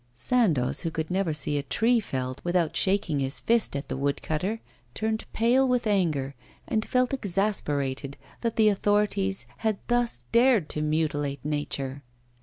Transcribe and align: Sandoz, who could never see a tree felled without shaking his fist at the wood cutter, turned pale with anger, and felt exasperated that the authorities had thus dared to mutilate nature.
Sandoz, 0.15 0.79
who 0.81 0.89
could 0.89 1.11
never 1.11 1.31
see 1.31 1.59
a 1.59 1.61
tree 1.61 1.99
felled 1.99 2.41
without 2.43 2.75
shaking 2.75 3.19
his 3.19 3.39
fist 3.39 3.75
at 3.75 3.87
the 3.87 3.95
wood 3.95 4.23
cutter, 4.23 4.59
turned 4.95 5.31
pale 5.31 5.67
with 5.67 5.85
anger, 5.85 6.33
and 6.67 6.83
felt 6.83 7.13
exasperated 7.13 8.17
that 8.41 8.55
the 8.55 8.67
authorities 8.69 9.45
had 9.57 9.77
thus 9.89 10.21
dared 10.31 10.69
to 10.69 10.81
mutilate 10.81 11.45
nature. 11.45 12.01